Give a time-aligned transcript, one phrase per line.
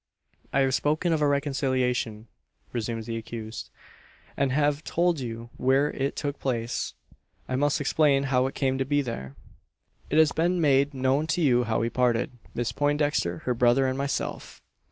[0.51, 2.25] "I have spoken of a reconciliation,"
[2.73, 3.69] resumes the accused,
[4.35, 6.95] "and have told you where it took place.
[7.47, 9.35] I must explain how it came to be there.
[10.09, 13.95] "It has been made known to you how we parted Miss Poindexter, her brother, and
[13.95, 14.59] myself.